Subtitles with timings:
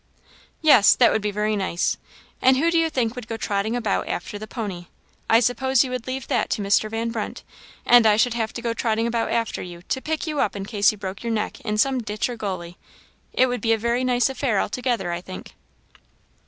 [0.63, 1.95] "Yes, that would be very nice!
[2.41, 4.87] And who do you think would go trotting about after the pony?
[5.29, 6.89] I suppose you would leave that to Mr.
[6.89, 7.43] Van Brunt;
[7.85, 10.65] and I should have to go trotting about after you, to pick you up in
[10.65, 12.79] case you broke your neck in some ditch or gulley
[13.31, 15.53] it would be a very nice affair altogether, I think."